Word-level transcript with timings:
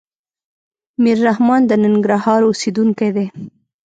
ميررحمان 1.03 1.61
د 1.67 1.71
ننګرهار 1.83 2.41
اوسيدونکی 2.45 3.09
دی. 3.15 3.27